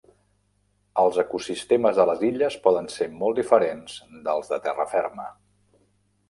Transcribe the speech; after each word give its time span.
Els 1.01 1.19
ecosistemes 1.23 1.99
de 1.99 2.05
les 2.11 2.23
illes 2.29 2.57
poden 2.63 2.89
ser 2.95 3.09
molt 3.19 3.41
diferents 3.43 3.99
dels 4.29 4.51
de 4.55 4.61
terra 4.65 4.89
ferma. 4.97 5.29